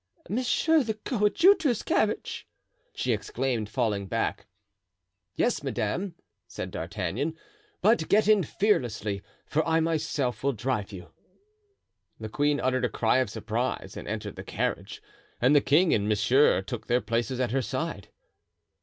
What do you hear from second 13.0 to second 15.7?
of surprise and entered the carriage, and the